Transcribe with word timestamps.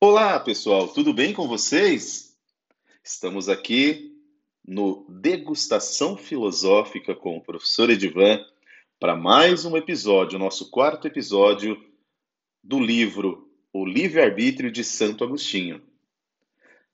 Olá, 0.00 0.38
pessoal, 0.38 0.88
tudo 0.88 1.14
bem 1.14 1.32
com 1.32 1.48
vocês? 1.48 2.36
Estamos 3.02 3.48
aqui 3.48 4.14
no 4.66 5.06
Degustação 5.08 6.14
Filosófica 6.14 7.14
com 7.14 7.38
o 7.38 7.40
professor 7.40 7.88
Edivan 7.88 8.44
para 9.00 9.16
mais 9.16 9.64
um 9.64 9.76
episódio, 9.78 10.38
nosso 10.38 10.70
quarto 10.70 11.06
episódio 11.06 11.82
do 12.62 12.78
livro 12.78 13.48
O 13.72 13.86
Livre-Arbítrio 13.86 14.70
de 14.70 14.84
Santo 14.84 15.24
Agostinho. 15.24 15.82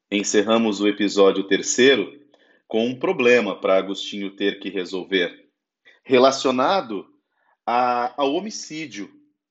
Encerramos 0.09 0.81
o 0.81 0.87
episódio 0.87 1.45
terceiro 1.45 2.21
com 2.69 2.87
um 2.87 2.97
problema 2.97 3.61
para 3.61 3.79
Agostinho 3.79 4.37
ter 4.37 4.61
que 4.61 4.69
resolver, 4.69 5.49
relacionado 6.05 7.13
a, 7.67 8.15
ao 8.23 8.35
homicídio, 8.35 9.11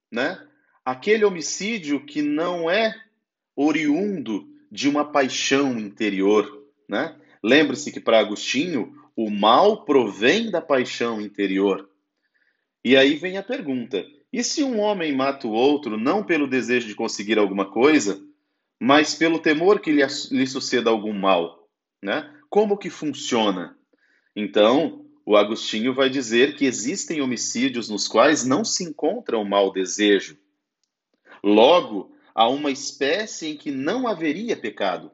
né? 0.09 0.47
Aquele 0.85 1.25
homicídio 1.25 2.05
que 2.05 2.21
não 2.21 2.69
é 2.69 3.08
oriundo 3.61 4.47
de 4.71 4.87
uma 4.87 5.03
paixão 5.03 5.77
interior, 5.77 6.65
né? 6.87 7.13
Lembre-se 7.43 7.91
que 7.91 7.99
para 7.99 8.19
Agostinho 8.19 8.95
o 9.17 9.29
mal 9.29 9.83
provém 9.83 10.49
da 10.49 10.61
paixão 10.61 11.19
interior. 11.19 11.89
E 12.85 12.95
aí 12.95 13.15
vem 13.15 13.37
a 13.37 13.43
pergunta: 13.43 14.05
e 14.31 14.41
se 14.45 14.63
um 14.63 14.79
homem 14.79 15.13
mata 15.13 15.45
o 15.45 15.51
outro 15.51 15.97
não 15.97 16.23
pelo 16.23 16.47
desejo 16.47 16.87
de 16.87 16.95
conseguir 16.95 17.37
alguma 17.37 17.69
coisa, 17.69 18.23
mas 18.79 19.13
pelo 19.13 19.39
temor 19.39 19.81
que 19.81 19.91
lhe, 19.91 20.05
lhe 20.31 20.47
suceda 20.47 20.89
algum 20.89 21.11
mal, 21.11 21.67
né? 22.01 22.33
Como 22.49 22.77
que 22.77 22.89
funciona? 22.89 23.77
Então, 24.33 25.05
o 25.25 25.35
Agostinho 25.35 25.93
vai 25.93 26.09
dizer 26.09 26.55
que 26.55 26.65
existem 26.65 27.19
homicídios 27.19 27.89
nos 27.89 28.07
quais 28.07 28.45
não 28.45 28.63
se 28.63 28.85
encontra 28.85 29.37
o 29.37 29.43
mau 29.43 29.73
desejo. 29.73 30.37
Logo, 31.43 32.11
a 32.39 32.47
uma 32.47 32.71
espécie 32.71 33.47
em 33.47 33.57
que 33.57 33.69
não 33.69 34.07
haveria 34.07 34.55
pecado, 34.55 35.11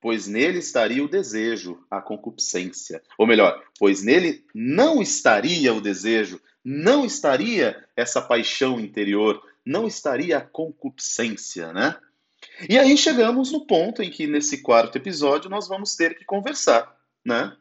pois 0.00 0.26
nele 0.26 0.58
estaria 0.58 1.04
o 1.04 1.08
desejo, 1.08 1.84
a 1.90 2.00
concupiscência. 2.00 3.02
Ou 3.18 3.26
melhor, 3.26 3.62
pois 3.78 4.02
nele 4.02 4.42
não 4.54 5.02
estaria 5.02 5.74
o 5.74 5.82
desejo, 5.82 6.40
não 6.64 7.04
estaria 7.04 7.84
essa 7.94 8.22
paixão 8.22 8.80
interior, 8.80 9.38
não 9.66 9.86
estaria 9.86 10.38
a 10.38 10.40
concupiscência, 10.40 11.74
né? 11.74 11.94
E 12.66 12.78
aí 12.78 12.96
chegamos 12.96 13.52
no 13.52 13.66
ponto 13.66 14.02
em 14.02 14.10
que 14.10 14.26
nesse 14.26 14.62
quarto 14.62 14.96
episódio 14.96 15.50
nós 15.50 15.68
vamos 15.68 15.94
ter 15.94 16.16
que 16.16 16.24
conversar, 16.24 16.90
né? 17.22 17.54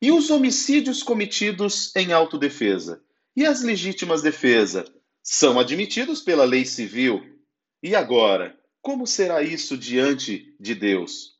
E 0.00 0.10
os 0.10 0.30
homicídios 0.30 1.02
cometidos 1.02 1.94
em 1.94 2.14
autodefesa? 2.14 3.02
E 3.36 3.44
as 3.44 3.62
legítimas 3.62 4.22
defesas? 4.22 4.90
São 5.22 5.60
admitidos 5.60 6.22
pela 6.22 6.46
lei 6.46 6.64
civil, 6.64 7.37
e 7.82 7.94
agora, 7.94 8.56
como 8.80 9.06
será 9.06 9.42
isso 9.42 9.76
diante 9.76 10.54
de 10.58 10.74
Deus? 10.74 11.36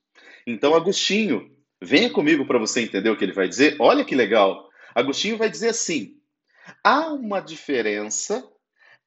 Então, 0.47 0.75
Agostinho, 0.75 1.51
venha 1.83 2.11
comigo 2.11 2.47
para 2.47 2.59
você 2.59 2.81
entender 2.81 3.11
o 3.11 3.17
que 3.17 3.25
ele 3.25 3.33
vai 3.33 3.49
dizer. 3.49 3.77
Olha 3.79 4.05
que 4.05 4.15
legal. 4.15 4.69
Agostinho 4.95 5.37
vai 5.37 5.51
dizer 5.51 5.69
assim: 5.71 6.17
há 6.83 7.13
uma 7.13 7.41
diferença 7.41 8.45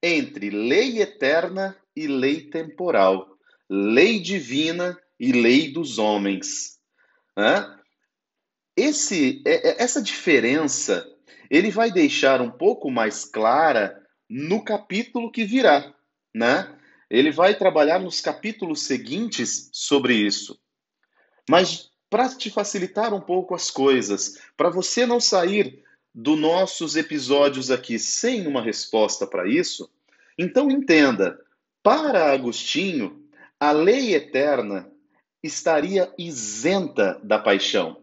entre 0.01 0.49
lei 0.49 0.99
eterna 1.01 1.77
e 1.95 2.07
lei 2.07 2.49
temporal, 2.49 3.27
lei 3.69 4.19
divina 4.19 4.97
e 5.19 5.31
lei 5.31 5.71
dos 5.71 5.97
homens. 5.97 6.79
Esse, 8.75 9.41
é, 9.45 9.69
é, 9.69 9.83
essa 9.83 10.01
diferença 10.01 11.05
ele 11.49 11.69
vai 11.69 11.91
deixar 11.91 12.41
um 12.41 12.49
pouco 12.49 12.89
mais 12.89 13.25
clara 13.25 13.95
no 14.29 14.63
capítulo 14.63 15.31
que 15.31 15.43
virá, 15.43 15.93
né? 16.33 16.77
Ele 17.11 17.29
vai 17.29 17.53
trabalhar 17.53 17.99
nos 17.99 18.21
capítulos 18.21 18.83
seguintes 18.83 19.69
sobre 19.73 20.13
isso. 20.15 20.57
Mas 21.49 21.91
para 22.09 22.29
te 22.29 22.49
facilitar 22.49 23.13
um 23.13 23.19
pouco 23.19 23.53
as 23.53 23.69
coisas, 23.69 24.39
para 24.55 24.69
você 24.69 25.05
não 25.05 25.19
sair 25.19 25.83
dos 26.15 26.39
nossos 26.39 26.95
episódios 26.95 27.69
aqui 27.69 27.99
sem 27.99 28.47
uma 28.47 28.61
resposta 28.61 29.27
para 29.27 29.45
isso, 29.45 29.91
então 30.37 30.71
entenda: 30.71 31.37
para 31.83 32.31
Agostinho, 32.31 33.27
a 33.59 33.73
lei 33.73 34.15
eterna 34.15 34.89
estaria 35.43 36.13
isenta 36.17 37.19
da 37.21 37.37
paixão. 37.37 38.01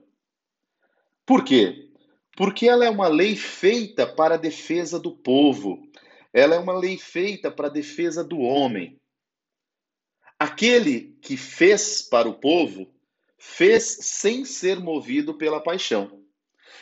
Por 1.24 1.42
quê? 1.42 1.88
Porque 2.36 2.68
ela 2.68 2.84
é 2.84 2.90
uma 2.90 3.08
lei 3.08 3.36
feita 3.36 4.06
para 4.06 4.34
a 4.34 4.38
defesa 4.38 5.00
do 5.00 5.12
povo, 5.12 5.82
ela 6.30 6.54
é 6.54 6.58
uma 6.58 6.78
lei 6.78 6.98
feita 6.98 7.50
para 7.50 7.68
a 7.68 7.70
defesa 7.70 8.22
do 8.22 8.40
homem. 8.40 8.97
Aquele 10.38 11.18
que 11.20 11.36
fez 11.36 12.02
para 12.02 12.28
o 12.28 12.34
povo, 12.34 12.88
fez 13.36 13.84
sem 14.02 14.44
ser 14.44 14.78
movido 14.78 15.34
pela 15.34 15.60
paixão. 15.60 16.22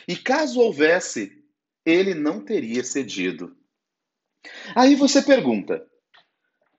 E 0.07 0.15
caso 0.15 0.59
houvesse, 0.59 1.43
ele 1.85 2.13
não 2.13 2.43
teria 2.43 2.83
cedido. 2.83 3.55
Aí 4.75 4.95
você 4.95 5.21
pergunta: 5.21 5.85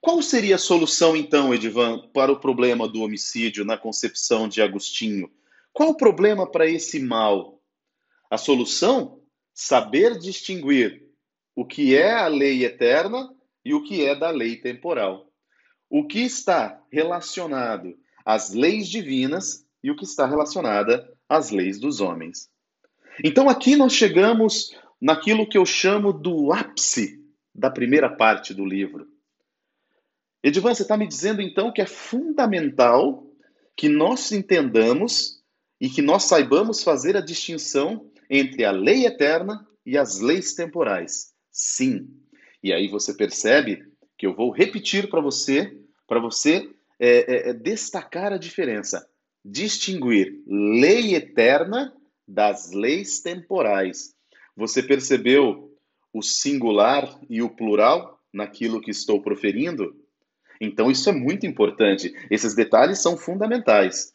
qual 0.00 0.22
seria 0.22 0.54
a 0.54 0.58
solução 0.58 1.16
então, 1.16 1.52
Edivan, 1.52 2.08
para 2.12 2.32
o 2.32 2.38
problema 2.38 2.88
do 2.88 3.02
homicídio 3.02 3.64
na 3.64 3.76
concepção 3.76 4.48
de 4.48 4.62
Agostinho? 4.62 5.30
Qual 5.72 5.90
o 5.90 5.96
problema 5.96 6.50
para 6.50 6.66
esse 6.66 7.00
mal? 7.00 7.60
A 8.30 8.38
solução? 8.38 9.20
Saber 9.52 10.18
distinguir 10.18 11.08
o 11.54 11.64
que 11.66 11.96
é 11.96 12.12
a 12.12 12.28
lei 12.28 12.64
eterna 12.64 13.34
e 13.64 13.74
o 13.74 13.82
que 13.82 14.04
é 14.04 14.14
da 14.14 14.30
lei 14.30 14.56
temporal. 14.56 15.27
O 15.90 16.06
que 16.06 16.20
está 16.20 16.82
relacionado 16.90 17.96
às 18.24 18.52
leis 18.52 18.88
divinas 18.88 19.66
e 19.82 19.90
o 19.90 19.96
que 19.96 20.04
está 20.04 20.26
relacionado 20.26 21.02
às 21.28 21.50
leis 21.50 21.78
dos 21.78 22.00
homens. 22.00 22.50
Então 23.24 23.48
aqui 23.48 23.76
nós 23.76 23.92
chegamos 23.92 24.76
naquilo 25.00 25.48
que 25.48 25.58
eu 25.58 25.64
chamo 25.64 26.12
do 26.12 26.52
ápice 26.52 27.24
da 27.54 27.70
primeira 27.70 28.08
parte 28.08 28.54
do 28.54 28.64
livro. 28.64 29.08
Edivan, 30.42 30.74
você 30.74 30.82
está 30.82 30.96
me 30.96 31.06
dizendo 31.06 31.42
então 31.42 31.72
que 31.72 31.80
é 31.80 31.86
fundamental 31.86 33.26
que 33.76 33.88
nós 33.88 34.30
entendamos 34.30 35.42
e 35.80 35.88
que 35.88 36.02
nós 36.02 36.24
saibamos 36.24 36.82
fazer 36.82 37.16
a 37.16 37.20
distinção 37.20 38.10
entre 38.30 38.64
a 38.64 38.70
lei 38.70 39.06
eterna 39.06 39.66
e 39.84 39.96
as 39.96 40.20
leis 40.20 40.54
temporais. 40.54 41.32
Sim. 41.50 42.08
E 42.62 42.72
aí 42.72 42.88
você 42.88 43.14
percebe 43.14 43.84
que 44.18 44.26
eu 44.26 44.34
vou 44.34 44.50
repetir 44.50 45.08
para 45.08 45.20
você, 45.20 45.80
para 46.06 46.20
você 46.20 46.68
é, 46.98 47.08
é, 47.08 47.50
é, 47.50 47.52
destacar 47.54 48.32
a 48.32 48.36
diferença, 48.36 49.08
distinguir 49.44 50.42
lei 50.46 51.14
eterna 51.14 51.94
das 52.26 52.72
leis 52.72 53.20
temporais. 53.20 54.14
Você 54.56 54.82
percebeu 54.82 55.72
o 56.12 56.20
singular 56.20 57.18
e 57.30 57.40
o 57.40 57.48
plural 57.48 58.20
naquilo 58.32 58.80
que 58.80 58.90
estou 58.90 59.22
proferindo? 59.22 59.96
Então, 60.60 60.90
isso 60.90 61.08
é 61.08 61.12
muito 61.12 61.46
importante. 61.46 62.12
Esses 62.28 62.54
detalhes 62.54 63.00
são 63.00 63.16
fundamentais. 63.16 64.12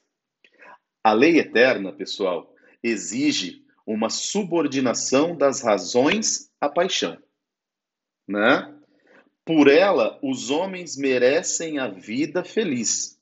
A 1.02 1.14
lei 1.14 1.40
eterna, 1.40 1.94
pessoal, 1.94 2.54
exige 2.84 3.64
uma 3.88 4.10
subordinação 4.10 5.36
das 5.36 5.62
razões 5.62 6.50
à 6.60 6.68
paixão 6.68 7.18
né? 8.28 8.74
Por 9.46 9.68
ela, 9.68 10.18
os 10.24 10.50
homens 10.50 10.96
merecem 10.96 11.78
a 11.78 11.90
vida 11.90 12.46
feliz. 12.46 13.20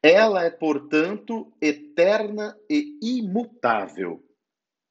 Ela 0.00 0.44
é, 0.44 0.50
portanto, 0.50 1.52
eterna 1.60 2.56
e 2.70 2.96
imutável. 3.02 4.24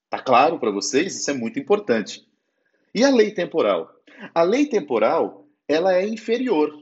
Tá 0.09 0.19
claro 0.19 0.59
para 0.59 0.71
vocês? 0.71 1.15
Isso 1.15 1.31
é 1.31 1.33
muito 1.33 1.57
importante. 1.57 2.27
E 2.93 3.03
a 3.03 3.09
lei 3.09 3.31
temporal? 3.31 3.89
A 4.33 4.43
lei 4.43 4.65
temporal, 4.65 5.47
ela 5.67 5.95
é 5.95 6.05
inferior. 6.05 6.73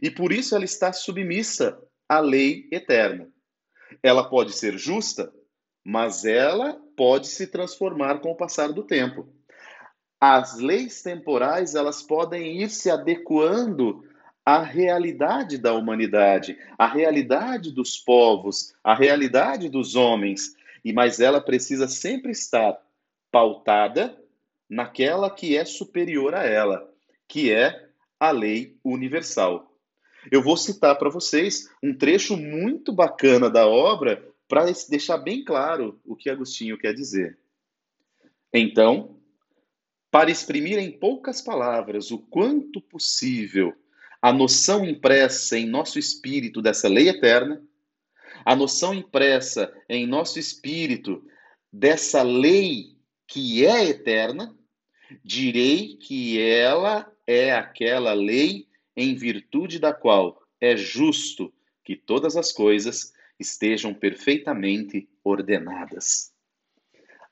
E 0.00 0.10
por 0.10 0.32
isso 0.32 0.54
ela 0.54 0.64
está 0.64 0.90
submissa 0.92 1.78
à 2.08 2.20
lei 2.20 2.68
eterna. 2.72 3.28
Ela 4.02 4.30
pode 4.30 4.52
ser 4.52 4.78
justa, 4.78 5.30
mas 5.84 6.24
ela 6.24 6.80
pode 6.96 7.26
se 7.26 7.46
transformar 7.46 8.20
com 8.20 8.30
o 8.30 8.36
passar 8.36 8.72
do 8.72 8.82
tempo 8.82 9.28
as 10.20 10.58
leis 10.58 11.02
temporais 11.02 11.74
elas 11.74 12.02
podem 12.02 12.60
ir 12.60 12.68
se 12.68 12.90
adequando 12.90 14.04
à 14.44 14.62
realidade 14.62 15.56
da 15.56 15.72
humanidade, 15.72 16.58
à 16.76 16.86
realidade 16.86 17.72
dos 17.72 17.96
povos, 17.96 18.74
à 18.84 18.94
realidade 18.94 19.68
dos 19.68 19.94
homens, 19.96 20.54
e 20.84 20.92
mas 20.92 21.20
ela 21.20 21.40
precisa 21.40 21.88
sempre 21.88 22.32
estar 22.32 22.76
pautada 23.30 24.18
naquela 24.68 25.30
que 25.30 25.56
é 25.56 25.64
superior 25.64 26.34
a 26.34 26.44
ela, 26.44 26.92
que 27.26 27.50
é 27.52 27.88
a 28.18 28.30
lei 28.30 28.76
universal. 28.84 29.74
Eu 30.30 30.42
vou 30.42 30.56
citar 30.56 30.98
para 30.98 31.08
vocês 31.08 31.70
um 31.82 31.96
trecho 31.96 32.36
muito 32.36 32.92
bacana 32.92 33.48
da 33.48 33.66
obra 33.66 34.22
para 34.46 34.66
deixar 34.88 35.16
bem 35.18 35.44
claro 35.44 35.98
o 36.04 36.14
que 36.14 36.28
Agostinho 36.28 36.76
quer 36.76 36.92
dizer. 36.92 37.38
Então, 38.52 39.19
para 40.10 40.30
exprimir 40.30 40.78
em 40.78 40.90
poucas 40.90 41.40
palavras 41.40 42.10
o 42.10 42.18
quanto 42.18 42.80
possível 42.80 43.74
a 44.20 44.32
noção 44.32 44.84
impressa 44.84 45.56
em 45.56 45.66
nosso 45.66 45.98
espírito 45.98 46.60
dessa 46.60 46.88
lei 46.88 47.08
eterna, 47.08 47.62
a 48.44 48.54
noção 48.54 48.92
impressa 48.92 49.72
em 49.88 50.06
nosso 50.06 50.38
espírito 50.38 51.24
dessa 51.72 52.22
lei 52.22 52.96
que 53.26 53.64
é 53.64 53.88
eterna, 53.88 54.54
direi 55.24 55.96
que 55.96 56.40
ela 56.40 57.10
é 57.26 57.52
aquela 57.52 58.12
lei 58.12 58.66
em 58.96 59.14
virtude 59.14 59.78
da 59.78 59.92
qual 59.92 60.42
é 60.60 60.76
justo 60.76 61.52
que 61.84 61.96
todas 61.96 62.36
as 62.36 62.52
coisas 62.52 63.12
estejam 63.38 63.94
perfeitamente 63.94 65.08
ordenadas. 65.24 66.32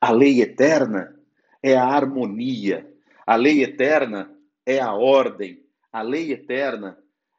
A 0.00 0.10
lei 0.10 0.40
eterna 0.40 1.17
é 1.62 1.76
a 1.76 1.84
harmonia, 1.84 2.88
a 3.26 3.36
lei 3.36 3.62
eterna 3.62 4.34
é 4.64 4.80
a 4.80 4.92
ordem, 4.92 5.62
a 5.92 6.02
lei 6.02 6.32
eterna 6.32 6.98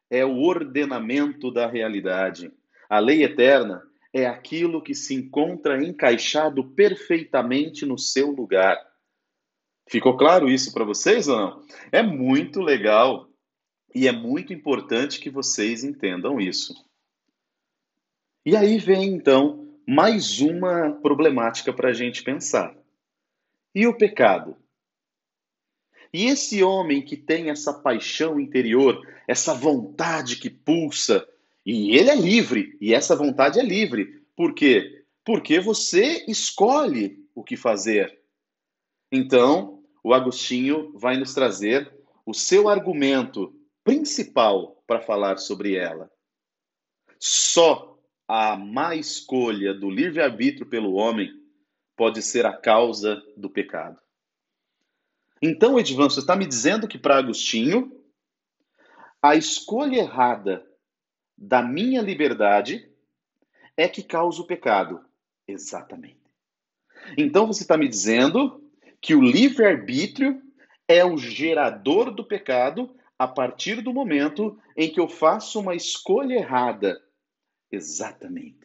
é 0.09 0.25
o 0.25 0.39
ordenamento 0.39 1.51
da 1.51 1.67
realidade. 1.67 2.51
A 2.89 2.99
lei 2.99 3.23
eterna 3.23 3.83
é 4.11 4.25
aquilo 4.25 4.81
que 4.81 4.95
se 4.95 5.13
encontra 5.13 5.83
encaixado 5.83 6.63
perfeitamente 6.71 7.85
no 7.85 7.97
seu 7.97 8.31
lugar. 8.31 8.77
Ficou 9.87 10.17
claro 10.17 10.49
isso 10.49 10.73
para 10.73 10.83
vocês 10.83 11.27
ou 11.27 11.37
não? 11.37 11.65
É 11.91 12.01
muito 12.01 12.61
legal 12.61 13.29
e 13.93 14.07
é 14.07 14.11
muito 14.11 14.53
importante 14.53 15.19
que 15.19 15.29
vocês 15.29 15.83
entendam 15.83 16.39
isso. 16.39 16.73
E 18.45 18.55
aí 18.55 18.77
vem 18.77 19.05
então 19.05 19.77
mais 19.87 20.39
uma 20.39 20.91
problemática 21.01 21.73
para 21.73 21.89
a 21.89 21.93
gente 21.93 22.23
pensar. 22.23 22.78
E 23.73 23.85
o 23.87 23.97
pecado? 23.97 24.57
E 26.13 26.25
esse 26.25 26.63
homem 26.63 27.03
que 27.03 27.15
tem 27.15 27.49
essa 27.49 27.73
paixão 27.73 28.39
interior, 28.39 29.07
essa 29.27 29.53
vontade 29.53 30.37
que 30.37 30.49
pulsa, 30.49 31.27
e 31.65 31.95
ele 31.95 32.09
é 32.09 32.15
livre, 32.15 32.77
e 32.81 32.93
essa 32.93 33.15
vontade 33.15 33.59
é 33.59 33.63
livre. 33.63 34.23
Por 34.35 34.55
quê? 34.55 35.03
Porque 35.23 35.59
você 35.59 36.25
escolhe 36.27 37.23
o 37.35 37.43
que 37.43 37.55
fazer. 37.55 38.19
Então, 39.11 39.83
o 40.03 40.13
Agostinho 40.13 40.91
vai 40.97 41.17
nos 41.17 41.33
trazer 41.33 41.91
o 42.25 42.33
seu 42.33 42.67
argumento 42.67 43.53
principal 43.83 44.83
para 44.87 45.01
falar 45.01 45.37
sobre 45.37 45.75
ela. 45.75 46.11
Só 47.19 47.99
a 48.27 48.55
má 48.55 48.95
escolha 48.95 49.73
do 49.73 49.89
livre-arbítrio 49.89 50.65
pelo 50.65 50.93
homem 50.93 51.38
pode 51.99 52.21
ser 52.21 52.45
a 52.45 52.53
causa 52.53 53.21
do 53.35 53.49
pecado. 53.49 53.99
Então, 55.41 55.77
Edvan, 55.77 56.09
você 56.09 56.21
está 56.21 56.33
me 56.33 56.45
dizendo 56.45 56.87
que 56.87 56.97
para 56.97 57.17
Agostinho, 57.17 57.91
a 59.21 59.35
escolha 59.35 59.97
errada 59.97 60.65
da 61.37 61.61
minha 61.61 62.01
liberdade 62.01 62.89
é 63.75 63.85
que 63.89 64.01
causa 64.01 64.41
o 64.41 64.47
pecado. 64.47 65.03
Exatamente. 65.45 66.21
Então, 67.17 67.45
você 67.45 67.63
está 67.63 67.75
me 67.75 67.89
dizendo 67.89 68.63
que 69.01 69.13
o 69.13 69.21
livre-arbítrio 69.21 70.41
é 70.87 71.03
o 71.03 71.17
gerador 71.17 72.11
do 72.11 72.23
pecado 72.23 72.95
a 73.17 73.27
partir 73.27 73.81
do 73.81 73.93
momento 73.93 74.57
em 74.73 74.89
que 74.89 75.01
eu 75.01 75.09
faço 75.09 75.59
uma 75.59 75.75
escolha 75.75 76.35
errada. 76.35 76.97
Exatamente. 77.69 78.58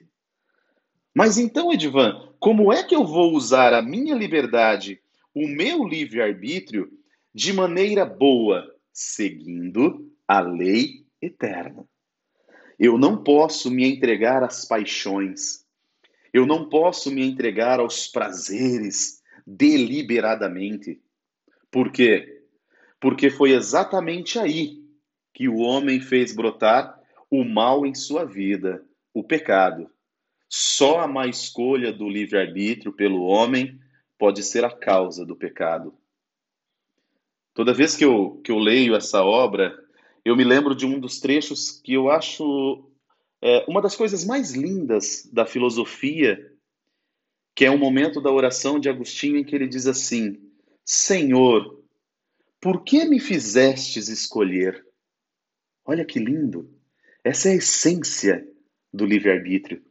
Mas 1.15 1.39
então, 1.39 1.73
Edvan, 1.73 2.31
como 2.41 2.73
é 2.73 2.83
que 2.83 2.95
eu 2.95 3.07
vou 3.07 3.33
usar 3.35 3.73
a 3.73 3.81
minha 3.81 4.15
liberdade 4.15 5.01
o 5.35 5.49
meu 5.49 5.85
livre-arbítrio 5.85 6.91
de 7.35 7.53
maneira 7.53 8.07
boa, 8.07 8.73
seguindo 8.93 10.09
a 10.29 10.41
lei 10.41 11.05
eterna. 11.21 11.85
Eu 12.79 12.97
não 12.97 13.23
posso 13.23 13.71
me 13.71 13.85
entregar 13.85 14.45
às 14.45 14.65
paixões. 14.65 15.65
Eu 16.33 16.47
não 16.47 16.69
posso 16.69 17.11
me 17.11 17.25
entregar 17.25 17.81
aos 17.81 18.07
prazeres 18.07 19.21
deliberadamente. 19.45 21.01
Por 21.71 21.91
quê? 21.91 22.43
Porque 23.01 23.29
foi 23.31 23.53
exatamente 23.53 24.39
aí 24.39 24.83
que 25.33 25.49
o 25.49 25.59
homem 25.59 26.01
fez 26.01 26.35
brotar 26.35 26.99
o 27.29 27.45
mal 27.45 27.85
em 27.85 27.95
sua 27.95 28.25
vida, 28.25 28.85
o 29.13 29.25
pecado. 29.25 29.91
Só 30.57 31.01
a 31.01 31.09
má 31.09 31.27
escolha 31.27 31.93
do 31.93 32.09
livre-arbítrio 32.09 32.93
pelo 32.93 33.25
homem 33.25 33.81
pode 34.17 34.41
ser 34.45 34.65
a 34.65 34.71
causa 34.71 35.27
do 35.27 35.35
pecado. 35.35 35.93
Toda 37.53 37.75
vez 37.75 37.97
que 37.97 38.05
eu, 38.05 38.41
que 38.45 38.53
eu 38.53 38.59
leio 38.59 38.95
essa 38.95 39.25
obra, 39.25 39.77
eu 40.25 40.37
me 40.37 40.45
lembro 40.45 40.73
de 40.73 40.87
um 40.87 41.01
dos 41.01 41.19
trechos 41.19 41.81
que 41.83 41.95
eu 41.95 42.09
acho 42.09 42.89
é, 43.43 43.65
uma 43.67 43.83
das 43.83 43.97
coisas 43.97 44.25
mais 44.25 44.53
lindas 44.53 45.29
da 45.33 45.45
filosofia, 45.45 46.53
que 47.53 47.65
é 47.65 47.71
um 47.71 47.77
momento 47.77 48.21
da 48.21 48.31
oração 48.31 48.79
de 48.79 48.89
Agostinho 48.89 49.37
em 49.37 49.43
que 49.43 49.57
ele 49.57 49.67
diz 49.67 49.89
assim: 49.89 50.41
Senhor, 50.85 51.83
por 52.61 52.85
que 52.85 53.05
me 53.05 53.19
fizestes 53.19 54.07
escolher? 54.07 54.87
Olha 55.85 56.05
que 56.05 56.21
lindo! 56.21 56.73
Essa 57.25 57.49
é 57.49 57.53
a 57.53 57.57
essência 57.57 58.49
do 58.93 59.05
livre-arbítrio. 59.05 59.83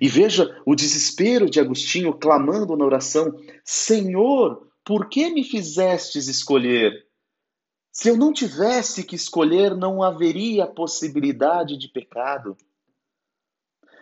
E 0.00 0.08
veja 0.08 0.60
o 0.66 0.74
desespero 0.74 1.48
de 1.48 1.60
Agostinho 1.60 2.12
clamando 2.14 2.76
na 2.76 2.84
oração: 2.84 3.32
Senhor, 3.64 4.68
por 4.84 5.08
que 5.08 5.30
me 5.30 5.44
fizestes 5.44 6.28
escolher? 6.28 7.06
Se 7.92 8.08
eu 8.08 8.16
não 8.16 8.32
tivesse 8.32 9.04
que 9.04 9.16
escolher, 9.16 9.74
não 9.74 10.02
haveria 10.02 10.66
possibilidade 10.66 11.78
de 11.78 11.88
pecado. 11.88 12.56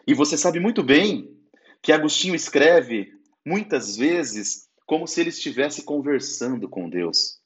E 0.06 0.12
você 0.12 0.36
sabe 0.36 0.58
muito 0.58 0.82
bem 0.82 1.34
que 1.80 1.92
Agostinho 1.92 2.34
escreve 2.34 3.12
muitas 3.44 3.96
vezes 3.96 4.68
como 4.84 5.06
se 5.06 5.20
ele 5.20 5.30
estivesse 5.30 5.84
conversando 5.84 6.68
com 6.68 6.88
Deus. 6.88 7.40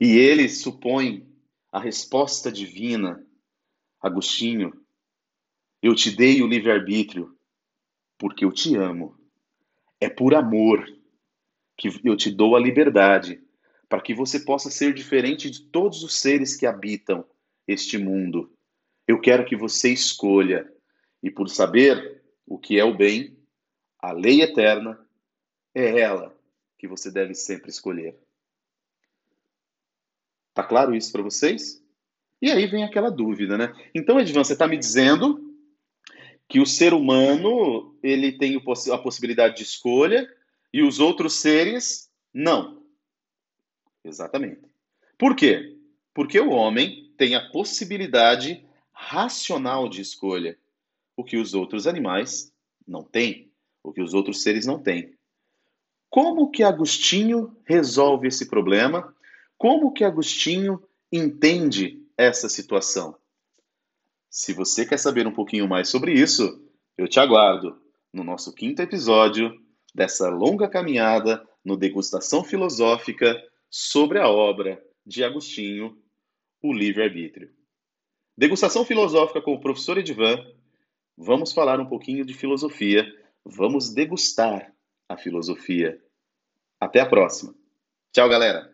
E 0.00 0.16
ele 0.18 0.48
supõe 0.48 1.26
a 1.70 1.78
resposta 1.78 2.50
divina. 2.50 3.24
Agostinho, 4.02 4.83
eu 5.84 5.94
te 5.94 6.10
dei 6.10 6.40
o 6.40 6.46
livre-arbítrio 6.46 7.36
porque 8.16 8.42
eu 8.42 8.50
te 8.50 8.74
amo. 8.74 9.18
É 10.00 10.08
por 10.08 10.34
amor 10.34 10.82
que 11.76 12.00
eu 12.02 12.16
te 12.16 12.30
dou 12.30 12.56
a 12.56 12.58
liberdade 12.58 13.44
para 13.86 14.00
que 14.00 14.14
você 14.14 14.40
possa 14.40 14.70
ser 14.70 14.94
diferente 14.94 15.50
de 15.50 15.60
todos 15.64 16.02
os 16.02 16.18
seres 16.18 16.56
que 16.56 16.64
habitam 16.64 17.26
este 17.68 17.98
mundo. 17.98 18.50
Eu 19.06 19.20
quero 19.20 19.44
que 19.44 19.54
você 19.54 19.92
escolha 19.92 20.72
e 21.22 21.30
por 21.30 21.50
saber 21.50 22.22
o 22.46 22.58
que 22.58 22.78
é 22.78 22.84
o 22.84 22.96
bem, 22.96 23.36
a 23.98 24.10
lei 24.10 24.40
eterna, 24.40 24.98
é 25.74 26.00
ela 26.00 26.34
que 26.78 26.88
você 26.88 27.10
deve 27.10 27.34
sempre 27.34 27.68
escolher. 27.68 28.18
Tá 30.54 30.64
claro 30.64 30.94
isso 30.94 31.12
para 31.12 31.22
vocês? 31.22 31.84
E 32.40 32.50
aí 32.50 32.66
vem 32.66 32.84
aquela 32.84 33.10
dúvida, 33.10 33.58
né? 33.58 33.74
Então, 33.94 34.18
Edvan, 34.18 34.44
você 34.44 34.54
está 34.54 34.66
me 34.66 34.78
dizendo 34.78 35.53
que 36.48 36.60
o 36.60 36.66
ser 36.66 36.92
humano 36.92 37.96
ele 38.02 38.32
tem 38.32 38.60
a 38.92 38.98
possibilidade 38.98 39.56
de 39.56 39.62
escolha 39.62 40.28
e 40.72 40.82
os 40.82 41.00
outros 41.00 41.34
seres 41.34 42.10
não. 42.32 42.82
Exatamente. 44.04 44.62
Por 45.16 45.34
quê? 45.34 45.78
Porque 46.12 46.38
o 46.38 46.50
homem 46.50 47.12
tem 47.16 47.34
a 47.34 47.48
possibilidade 47.50 48.64
racional 48.92 49.88
de 49.88 50.00
escolha, 50.00 50.58
o 51.16 51.24
que 51.24 51.36
os 51.36 51.54
outros 51.54 51.86
animais 51.86 52.52
não 52.86 53.02
têm, 53.02 53.50
o 53.82 53.92
que 53.92 54.02
os 54.02 54.14
outros 54.14 54.42
seres 54.42 54.66
não 54.66 54.78
têm. 54.78 55.14
Como 56.10 56.50
que 56.50 56.62
Agostinho 56.62 57.56
resolve 57.64 58.28
esse 58.28 58.46
problema? 58.46 59.14
Como 59.58 59.92
que 59.92 60.04
Agostinho 60.04 60.82
entende 61.10 62.04
essa 62.16 62.48
situação? 62.48 63.16
Se 64.34 64.52
você 64.52 64.84
quer 64.84 64.98
saber 64.98 65.28
um 65.28 65.32
pouquinho 65.32 65.68
mais 65.68 65.88
sobre 65.88 66.12
isso, 66.12 66.60
eu 66.98 67.06
te 67.06 67.20
aguardo 67.20 67.80
no 68.12 68.24
nosso 68.24 68.52
quinto 68.52 68.82
episódio 68.82 69.56
dessa 69.94 70.28
longa 70.28 70.68
caminhada 70.68 71.48
no 71.64 71.76
Degustação 71.76 72.42
Filosófica 72.42 73.40
sobre 73.70 74.18
a 74.18 74.28
obra 74.28 74.84
de 75.06 75.22
Agostinho, 75.22 75.96
O 76.60 76.72
Livre-Arbítrio. 76.72 77.48
Degustação 78.36 78.84
Filosófica 78.84 79.40
com 79.40 79.54
o 79.54 79.60
professor 79.60 79.98
Edvan. 79.98 80.44
Vamos 81.16 81.52
falar 81.52 81.78
um 81.78 81.86
pouquinho 81.86 82.24
de 82.24 82.34
filosofia, 82.34 83.06
vamos 83.44 83.94
degustar 83.94 84.74
a 85.08 85.16
filosofia. 85.16 86.02
Até 86.80 86.98
a 86.98 87.06
próxima. 87.06 87.54
Tchau, 88.12 88.28
galera! 88.28 88.73